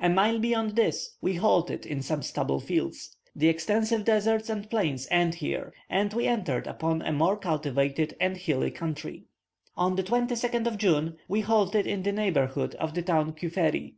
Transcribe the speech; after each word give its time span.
A 0.00 0.08
mile 0.08 0.38
beyond 0.38 0.74
this 0.74 1.18
we 1.20 1.34
halted 1.34 1.84
in 1.84 2.00
some 2.00 2.22
stubble 2.22 2.60
fields. 2.60 3.14
The 3.34 3.50
extensive 3.50 4.06
deserts 4.06 4.48
and 4.48 4.70
plains 4.70 5.06
end 5.10 5.34
here, 5.34 5.74
and 5.90 6.14
we 6.14 6.26
entered 6.26 6.66
upon 6.66 7.02
a 7.02 7.12
more 7.12 7.36
cultivated 7.36 8.16
and 8.18 8.38
hilly 8.38 8.70
country. 8.70 9.26
On 9.76 9.96
the 9.96 10.02
22nd 10.02 10.66
of 10.66 10.78
June, 10.78 11.18
we 11.28 11.42
halted 11.42 11.86
in 11.86 12.04
the 12.04 12.12
neighbourhood 12.12 12.74
of 12.76 12.94
the 12.94 13.02
town 13.02 13.34
Kuferi. 13.34 13.96